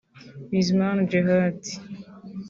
[0.49, 1.57] Bizimana Djihad